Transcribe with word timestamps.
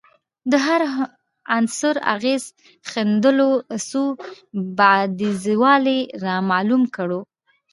د 0.51 0.53
هر 0.65 0.81
عنصر 1.57 1.95
اغېز 2.15 2.43
ښندلو 2.89 3.51
څو 3.89 4.03
بعدیزوالی 4.77 5.99
رامعلوم 6.23 6.83
کړو 6.95 7.21